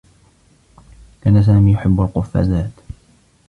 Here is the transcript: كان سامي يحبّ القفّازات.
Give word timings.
كان 1.21 1.43
سامي 1.43 1.71
يحبّ 1.73 2.01
القفّازات. 2.01 2.71